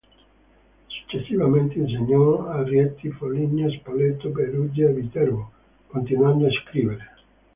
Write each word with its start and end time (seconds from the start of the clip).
Successivamente 0.87 1.75
insegnò 1.75 2.47
a 2.47 2.63
Rieti, 2.63 3.11
Foligno, 3.11 3.69
Spoleto, 3.69 4.31
Perugia 4.31 4.89
e 4.89 4.93
Viterbo, 4.93 5.51
continuando 5.89 6.47
a 6.47 6.51
scrivere. 6.51 7.09